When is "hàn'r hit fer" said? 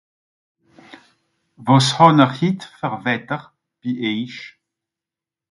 1.97-2.93